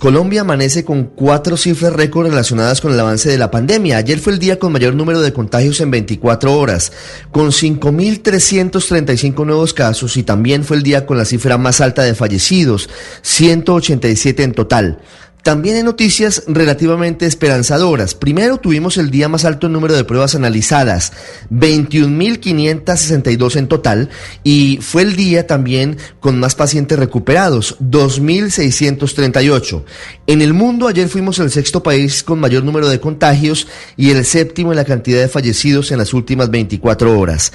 Colombia 0.00 0.40
amanece 0.40 0.82
con 0.82 1.04
cuatro 1.04 1.58
cifras 1.58 1.92
récord 1.92 2.26
relacionadas 2.26 2.80
con 2.80 2.90
el 2.90 2.98
avance 2.98 3.28
de 3.28 3.36
la 3.36 3.50
pandemia. 3.50 3.98
Ayer 3.98 4.18
fue 4.18 4.32
el 4.32 4.38
día 4.38 4.58
con 4.58 4.72
mayor 4.72 4.94
número 4.94 5.20
de 5.20 5.34
contagios 5.34 5.78
en 5.82 5.90
24 5.90 6.58
horas, 6.58 6.90
con 7.30 7.48
5.335 7.48 9.44
nuevos 9.44 9.74
casos 9.74 10.16
y 10.16 10.22
también 10.22 10.64
fue 10.64 10.78
el 10.78 10.82
día 10.82 11.04
con 11.04 11.18
la 11.18 11.26
cifra 11.26 11.58
más 11.58 11.82
alta 11.82 12.02
de 12.02 12.14
fallecidos, 12.14 12.88
187 13.20 14.42
en 14.42 14.52
total. 14.52 15.00
También 15.42 15.76
hay 15.76 15.82
noticias 15.82 16.44
relativamente 16.46 17.26
esperanzadoras. 17.26 18.14
Primero 18.14 18.58
tuvimos 18.58 18.98
el 18.98 19.10
día 19.10 19.28
más 19.28 19.44
alto 19.44 19.66
en 19.66 19.72
número 19.72 19.94
de 19.94 20.04
pruebas 20.04 20.34
analizadas, 20.34 21.12
21.562 21.50 23.56
en 23.56 23.68
total, 23.68 24.10
y 24.44 24.78
fue 24.82 25.02
el 25.02 25.16
día 25.16 25.46
también 25.46 25.98
con 26.20 26.38
más 26.38 26.54
pacientes 26.54 26.98
recuperados, 26.98 27.78
2.638. 27.80 29.84
En 30.26 30.42
el 30.42 30.54
mundo 30.54 30.88
ayer 30.88 31.08
fuimos 31.08 31.38
el 31.38 31.50
sexto 31.50 31.82
país 31.82 32.22
con 32.22 32.38
mayor 32.38 32.64
número 32.64 32.88
de 32.88 33.00
contagios 33.00 33.66
y 33.96 34.10
el 34.10 34.24
séptimo 34.24 34.72
en 34.72 34.76
la 34.76 34.84
cantidad 34.84 35.20
de 35.20 35.28
fallecidos 35.28 35.90
en 35.90 35.98
las 35.98 36.14
últimas 36.14 36.50
24 36.50 37.18
horas. 37.18 37.52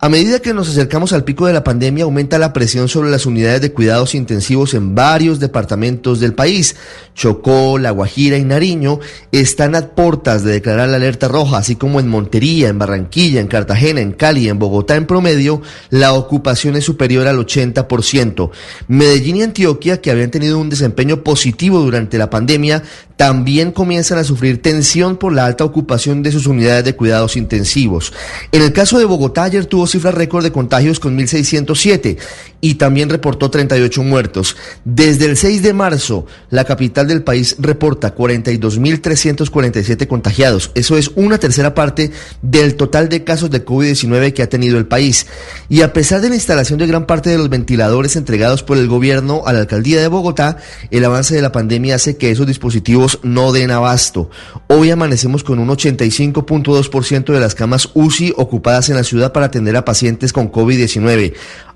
A 0.00 0.08
medida 0.08 0.40
que 0.40 0.52
nos 0.52 0.68
acercamos 0.68 1.12
al 1.12 1.24
pico 1.24 1.46
de 1.46 1.52
la 1.52 1.64
pandemia, 1.64 2.04
aumenta 2.04 2.36
la 2.36 2.52
presión 2.52 2.88
sobre 2.88 3.10
las 3.10 3.26
unidades 3.26 3.60
de 3.62 3.72
cuidados 3.72 4.14
intensivos 4.16 4.74
en 4.74 4.94
varios 4.94 5.38
departamentos 5.38 6.18
del 6.18 6.34
país. 6.34 6.76
Chocó, 7.14 7.78
La 7.78 7.92
Guajira 7.92 8.36
y 8.36 8.44
Nariño 8.44 8.98
están 9.30 9.76
a 9.76 9.94
portas 9.94 10.42
de 10.42 10.52
declarar 10.52 10.88
la 10.88 10.96
alerta 10.96 11.28
roja, 11.28 11.58
así 11.58 11.76
como 11.76 12.00
en 12.00 12.08
Montería, 12.08 12.68
en 12.68 12.78
Barranquilla, 12.78 13.40
en 13.40 13.46
Cartagena, 13.46 14.00
en 14.00 14.12
Cali, 14.12 14.48
en 14.48 14.58
Bogotá, 14.58 14.96
en 14.96 15.06
promedio, 15.06 15.62
la 15.90 16.12
ocupación 16.12 16.74
es 16.74 16.84
superior 16.84 17.28
al 17.28 17.38
80%. 17.38 18.50
Medellín 18.88 19.36
y 19.36 19.42
Antioquia, 19.42 20.00
que 20.00 20.10
habían 20.10 20.32
tenido 20.32 20.58
un 20.58 20.70
desempeño 20.70 21.22
positivo 21.22 21.78
durante 21.78 22.18
la 22.18 22.30
pandemia, 22.30 22.82
también 23.16 23.70
comienzan 23.70 24.18
a 24.18 24.24
sufrir 24.24 24.60
tensión 24.60 25.16
por 25.16 25.32
la 25.32 25.46
alta 25.46 25.64
ocupación 25.64 26.22
de 26.22 26.32
sus 26.32 26.46
unidades 26.46 26.84
de 26.84 26.96
cuidados 26.96 27.36
intensivos. 27.36 28.12
En 28.50 28.60
el 28.60 28.72
caso 28.72 28.98
de 28.98 29.04
Bogotá, 29.04 29.44
ayer 29.44 29.66
tuvo 29.66 29.83
cifra 29.86 30.10
récord 30.10 30.42
de 30.42 30.52
contagios 30.52 31.00
con 31.00 31.18
1.607 31.18 32.18
y 32.60 32.74
también 32.74 33.10
reportó 33.10 33.50
38 33.50 34.02
muertos. 34.02 34.56
Desde 34.84 35.26
el 35.26 35.36
6 35.36 35.62
de 35.62 35.72
marzo, 35.72 36.26
la 36.50 36.64
capital 36.64 37.06
del 37.06 37.22
país 37.22 37.56
reporta 37.58 38.14
42.347 38.14 40.06
contagiados. 40.06 40.70
Eso 40.74 40.96
es 40.96 41.10
una 41.14 41.38
tercera 41.38 41.74
parte 41.74 42.10
del 42.42 42.76
total 42.76 43.08
de 43.08 43.24
casos 43.24 43.50
de 43.50 43.64
COVID-19 43.64 44.32
que 44.32 44.42
ha 44.42 44.48
tenido 44.48 44.78
el 44.78 44.86
país. 44.86 45.26
Y 45.68 45.82
a 45.82 45.92
pesar 45.92 46.20
de 46.20 46.28
la 46.30 46.36
instalación 46.36 46.78
de 46.78 46.86
gran 46.86 47.06
parte 47.06 47.30
de 47.30 47.38
los 47.38 47.50
ventiladores 47.50 48.16
entregados 48.16 48.62
por 48.62 48.78
el 48.78 48.88
gobierno 48.88 49.42
a 49.46 49.52
la 49.52 49.60
alcaldía 49.60 50.00
de 50.00 50.08
Bogotá, 50.08 50.56
el 50.90 51.04
avance 51.04 51.34
de 51.34 51.42
la 51.42 51.52
pandemia 51.52 51.96
hace 51.96 52.16
que 52.16 52.30
esos 52.30 52.46
dispositivos 52.46 53.20
no 53.22 53.52
den 53.52 53.70
abasto. 53.70 54.30
Hoy 54.68 54.90
amanecemos 54.90 55.44
con 55.44 55.58
un 55.58 55.68
85.2% 55.68 57.32
de 57.32 57.40
las 57.40 57.54
camas 57.54 57.90
UCI 57.94 58.32
ocupadas 58.36 58.88
en 58.88 58.96
la 58.96 59.04
ciudad 59.04 59.32
para 59.32 59.50
a 59.76 59.84
pacientes 59.84 60.32
con 60.32 60.50
COVID-19. 60.50 61.34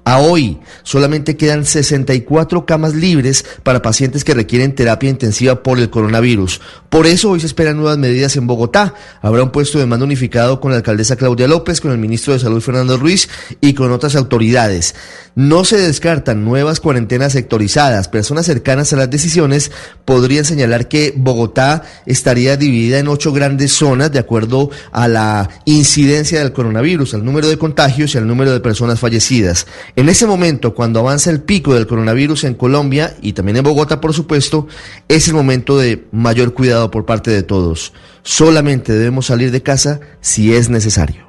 A 0.08 0.20
hoy 0.20 0.56
solamente 0.84 1.36
quedan 1.36 1.66
64 1.66 2.64
camas 2.64 2.94
libres 2.94 3.44
para 3.62 3.82
pacientes 3.82 4.24
que 4.24 4.32
requieren 4.32 4.74
terapia 4.74 5.10
intensiva 5.10 5.62
por 5.62 5.78
el 5.78 5.90
coronavirus. 5.90 6.62
Por 6.88 7.06
eso 7.06 7.28
hoy 7.28 7.40
se 7.40 7.46
esperan 7.46 7.76
nuevas 7.76 7.98
medidas 7.98 8.34
en 8.38 8.46
Bogotá. 8.46 8.94
Habrá 9.20 9.42
un 9.42 9.50
puesto 9.50 9.78
de 9.78 9.84
mando 9.84 10.06
unificado 10.06 10.62
con 10.62 10.70
la 10.70 10.78
alcaldesa 10.78 11.16
Claudia 11.16 11.46
López, 11.46 11.82
con 11.82 11.92
el 11.92 11.98
ministro 11.98 12.32
de 12.32 12.38
Salud 12.38 12.62
Fernando 12.62 12.96
Ruiz 12.96 13.28
y 13.60 13.74
con 13.74 13.92
otras 13.92 14.16
autoridades. 14.16 14.94
No 15.34 15.66
se 15.66 15.76
descartan 15.76 16.42
nuevas 16.42 16.80
cuarentenas 16.80 17.34
sectorizadas. 17.34 18.08
Personas 18.08 18.46
cercanas 18.46 18.94
a 18.94 18.96
las 18.96 19.10
decisiones 19.10 19.70
podrían 20.06 20.46
señalar 20.46 20.88
que 20.88 21.12
Bogotá 21.14 21.82
estaría 22.06 22.56
dividida 22.56 22.98
en 22.98 23.08
ocho 23.08 23.30
grandes 23.30 23.72
zonas 23.72 24.10
de 24.10 24.20
acuerdo 24.20 24.70
a 24.90 25.06
la 25.06 25.50
incidencia 25.66 26.40
del 26.40 26.54
coronavirus, 26.54 27.12
al 27.12 27.26
número 27.26 27.46
de 27.46 27.58
contagios 27.58 28.14
y 28.14 28.18
al 28.18 28.26
número 28.26 28.52
de 28.52 28.60
personas 28.60 28.98
fallecidas. 28.98 29.66
En 29.98 30.08
ese 30.08 30.28
momento, 30.28 30.74
cuando 30.74 31.00
avanza 31.00 31.28
el 31.28 31.42
pico 31.42 31.74
del 31.74 31.88
coronavirus 31.88 32.44
en 32.44 32.54
Colombia 32.54 33.16
y 33.20 33.32
también 33.32 33.56
en 33.56 33.64
Bogotá, 33.64 34.00
por 34.00 34.14
supuesto, 34.14 34.68
es 35.08 35.26
el 35.26 35.34
momento 35.34 35.76
de 35.76 36.06
mayor 36.12 36.54
cuidado 36.54 36.88
por 36.88 37.04
parte 37.04 37.32
de 37.32 37.42
todos. 37.42 37.92
Solamente 38.22 38.92
debemos 38.92 39.26
salir 39.26 39.50
de 39.50 39.64
casa 39.64 39.98
si 40.20 40.54
es 40.54 40.70
necesario. 40.70 41.27